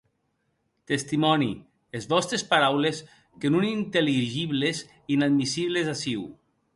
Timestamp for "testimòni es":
0.91-2.07